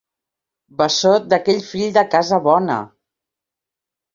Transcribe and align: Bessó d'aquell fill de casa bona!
Bessó 0.79 1.11
d'aquell 1.33 1.61
fill 1.73 1.93
de 1.99 2.05
casa 2.17 2.41
bona! 2.51 2.79